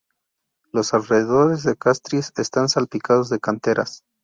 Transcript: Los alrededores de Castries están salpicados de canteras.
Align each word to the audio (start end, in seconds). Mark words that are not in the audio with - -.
Los 0.71 0.95
alrededores 0.95 1.61
de 1.61 1.75
Castries 1.75 2.33
están 2.37 2.69
salpicados 2.69 3.29
de 3.29 3.37
canteras. 3.37 4.01